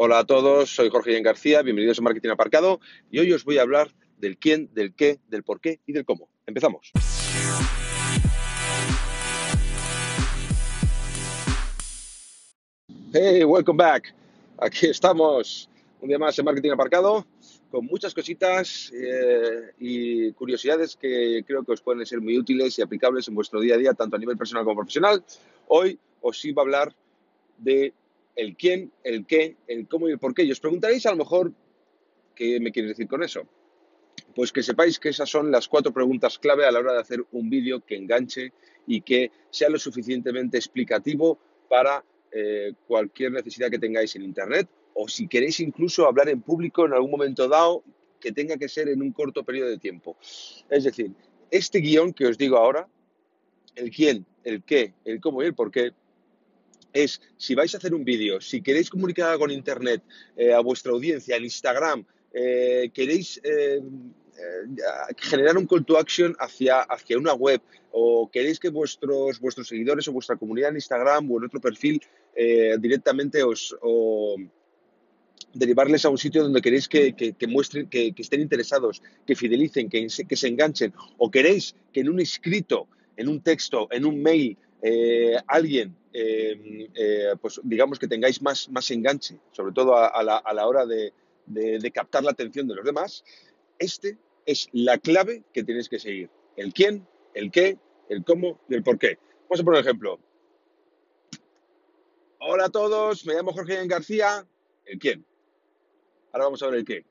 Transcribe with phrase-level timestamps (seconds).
[0.00, 2.78] Hola a todos, soy Jorge Ian García, bienvenidos a Marketing Aparcado
[3.10, 6.04] y hoy os voy a hablar del quién, del qué, del por qué y del
[6.04, 6.28] cómo.
[6.46, 6.92] Empezamos.
[13.12, 14.14] Hey, welcome back.
[14.58, 15.68] Aquí estamos
[16.00, 17.26] un día más en Marketing Aparcado
[17.68, 22.82] con muchas cositas eh, y curiosidades que creo que os pueden ser muy útiles y
[22.82, 25.24] aplicables en vuestro día a día, tanto a nivel personal como profesional.
[25.66, 26.94] Hoy os iba a hablar
[27.58, 27.92] de
[28.38, 30.44] el quién, el qué, el cómo y el por qué.
[30.44, 31.52] Y os preguntaréis a lo mejor
[32.36, 33.42] qué me quieres decir con eso.
[34.34, 37.24] Pues que sepáis que esas son las cuatro preguntas clave a la hora de hacer
[37.32, 38.52] un vídeo que enganche
[38.86, 41.36] y que sea lo suficientemente explicativo
[41.68, 46.86] para eh, cualquier necesidad que tengáis en Internet o si queréis incluso hablar en público
[46.86, 47.82] en algún momento dado
[48.20, 50.16] que tenga que ser en un corto periodo de tiempo.
[50.70, 51.10] Es decir,
[51.50, 52.88] este guion que os digo ahora,
[53.74, 55.92] el quién, el qué, el cómo y el por qué,
[56.92, 60.02] es si vais a hacer un vídeo, si queréis comunicar en Internet
[60.36, 63.80] eh, a vuestra audiencia, en Instagram, eh, queréis eh,
[65.16, 70.06] generar un call to action hacia, hacia una web o queréis que vuestros, vuestros seguidores
[70.06, 72.00] o vuestra comunidad en Instagram o en otro perfil
[72.78, 73.76] directamente os...
[73.82, 74.36] O,
[75.54, 80.36] derivarles a un sitio donde queréis que, muestren, que, estén interesados, que fidelicen, que, que
[80.36, 84.58] se enganchen, o queréis que en un escrito, en un texto, en un mail,
[85.46, 90.86] alguien, eh, eh, pues digamos que tengáis más, más enganche, sobre todo a, la, hora
[90.86, 91.12] de,
[91.92, 93.24] captar la atención de los demás,
[93.78, 96.30] este es la clave que tenéis que seguir.
[96.56, 97.78] El quién, el qué,
[98.08, 99.18] el cómo y el por qué.
[99.42, 100.18] Vamos a poner un ejemplo.
[102.40, 104.46] Hola a todos, me llamo Jorge García.
[104.84, 105.24] ¿El quién?
[106.32, 107.04] Ahora vamos a ver el qué.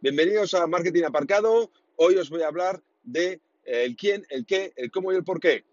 [0.00, 1.70] Bienvenidos a Marketing Aparcado.
[1.96, 5.40] Hoy os voy a hablar de el quién, el qué, el cómo y el por
[5.40, 5.64] qué.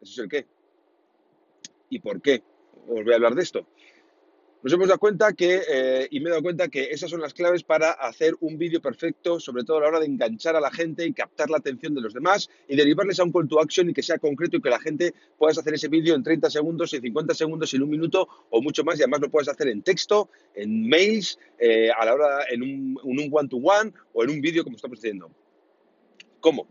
[0.00, 0.46] Eso es el qué.
[1.92, 2.42] ¿Y por qué?
[2.88, 3.66] Os voy a hablar de esto.
[4.62, 7.34] Nos hemos dado cuenta que, eh, y me he dado cuenta que esas son las
[7.34, 10.70] claves para hacer un vídeo perfecto, sobre todo a la hora de enganchar a la
[10.70, 13.90] gente y captar la atención de los demás y derivarles a un call to action
[13.90, 16.94] y que sea concreto y que la gente puedas hacer ese vídeo en 30 segundos,
[16.94, 18.98] en 50 segundos, en un minuto o mucho más.
[18.98, 23.28] Y además lo puedes hacer en texto, en mails, eh, a la hora en un
[23.30, 25.30] one-to-one -one, o en un vídeo como estamos haciendo.
[26.40, 26.66] ¿Cómo?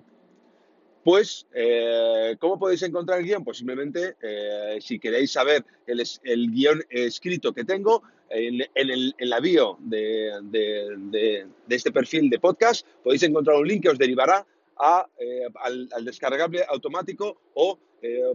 [1.04, 3.44] Pues, eh, ¿cómo podéis encontrar el guion?
[3.44, 9.40] Pues simplemente, eh, si queréis saber el, guion escrito que tengo, en, el, en la
[9.40, 14.46] bio de, este perfil de podcast, podéis encontrar un link que os derivará
[15.20, 17.78] eh, al, descargable automático o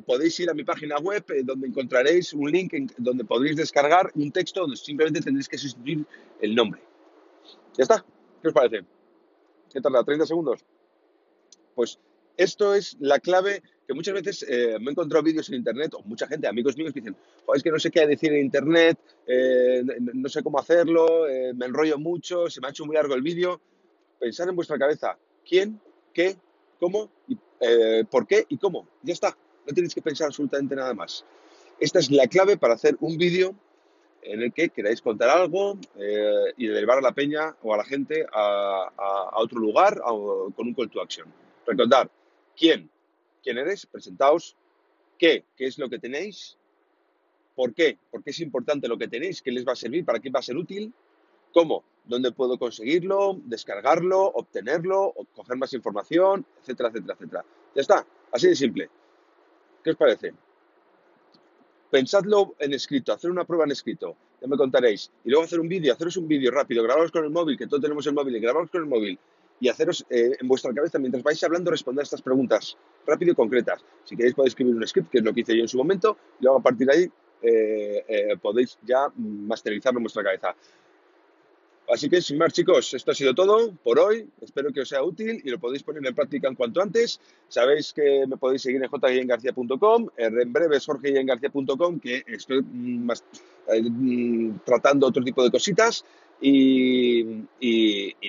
[0.05, 4.61] podéis ir a mi página web donde encontraréis un link donde podréis descargar un texto
[4.61, 6.05] donde simplemente tendréis que sustituir
[6.41, 6.81] el nombre.
[7.77, 8.05] ¿Ya está?
[8.43, 8.85] ¿Qué os parece?
[9.73, 10.05] ¿Qué tarda?
[10.05, 10.65] ¿30 segundos?
[11.75, 11.99] Pues
[12.37, 16.03] esto es la clave que muchas veces eh, me he encontrado vídeos en internet, o
[16.03, 17.17] mucha gente, amigos míos, dicen,
[17.55, 21.67] es que no sé qué decir en internet, eh, no sé cómo hacerlo, eh, me
[21.67, 23.61] enrollo mucho, se me ha hecho muy largo el vídeo.
[24.19, 25.17] Pensar en vuestra cabeza,
[25.49, 25.81] quién,
[26.13, 26.37] qué,
[26.81, 27.37] cómo, y,
[28.11, 28.89] por qué y cómo.
[29.03, 29.37] Ya está,
[29.67, 31.25] no tenéis que pensar absolutamente nada más.
[31.79, 33.55] Esta es la clave para hacer un vídeo
[34.23, 35.79] en el que queráis contar algo
[36.57, 40.91] y derivar a la peña o a la gente a, otro lugar con un call
[40.91, 41.27] to action.
[41.67, 42.11] Recordar,
[42.57, 42.91] ¿Quién?
[43.43, 43.87] ¿Quién eres?
[43.87, 44.57] Presentaos.
[45.19, 45.45] ¿Qué?
[45.57, 46.57] ¿Qué es lo que tenéis?
[47.55, 47.99] ¿Por qué?
[48.11, 49.43] ¿Por qué es importante lo que tenéis?
[49.43, 50.05] ¿Qué les va a servir?
[50.05, 50.93] ¿Para qué va a ser útil?
[51.53, 51.85] ¿Cómo?
[52.05, 53.41] ¿Dónde puedo conseguirlo?
[53.45, 54.23] ¿Descargarlo?
[54.23, 55.15] ¿Obtenerlo?
[55.35, 56.45] ¿Coger más información?
[56.61, 57.45] Etcétera, etcétera, etcétera.
[57.75, 58.07] Ya está.
[58.33, 58.91] Así de simple.
[59.83, 60.35] ¿Qué os parece?
[61.91, 65.11] Pensadlo en escrito, hacer una prueba en escrito, ya me contaréis.
[65.25, 67.81] Y luego hacer un vídeo, haceros un vídeo rápido, grabaros con el móvil, que todos
[67.81, 69.19] tenemos el móvil, y grabaros con el móvil
[69.61, 73.85] y haceros eh, en vuestra cabeza, mientras vais hablando, responder estas preguntas rápido y concretas.
[74.05, 76.17] Si queréis podéis escribir un script, que es lo que hice yo en su momento,
[76.41, 77.11] y luego a partir de ahí
[77.43, 80.55] eh, eh, podéis ya masterizarlo en vuestra cabeza.
[81.89, 84.29] Así que sin más chicos, esto ha sido todo por hoy.
[84.41, 87.21] Espero que os sea útil y lo podéis poner en práctica en cuanto antes.
[87.49, 93.09] Sabéis que me podéis seguir en jguiengarcía.com, en breve jorgeiengarcía.com, que estoy mm,
[93.69, 96.05] mm, tratando otro tipo de cositas.
[96.41, 97.47] Y,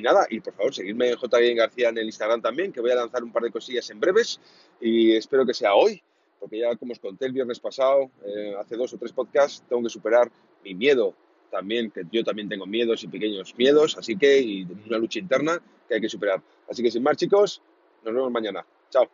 [0.02, 1.58] nada, y por favor, seguidme en.
[1.58, 4.40] García en el Instagram también, que voy a lanzar un par de cosillas en breves
[4.80, 6.02] y espero que sea hoy,
[6.40, 9.84] porque ya como os conté el viernes pasado, eh, hace dos o tres podcasts, tengo
[9.84, 10.32] que superar
[10.64, 11.16] mi miedo
[11.52, 15.62] también, que yo también tengo miedos y pequeños miedos, así que, y una lucha interna
[15.88, 16.42] que hay que superar.
[16.70, 17.62] Así que sin más chicos,
[18.04, 18.66] nos vemos mañana.
[18.90, 19.10] Chao.